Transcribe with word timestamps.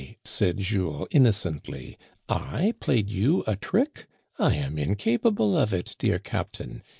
"said 0.25 0.57
Jules 0.57 1.07
innocently, 1.11 1.95
I 2.27 2.73
played 2.79 3.11
you 3.11 3.43
a 3.45 3.55
trick? 3.55 4.07
1 4.37 4.51
am 4.51 4.79
incapable 4.79 5.55
of 5.55 5.75
it, 5.75 5.95
dear 5.99 6.17
captain. 6.17 6.81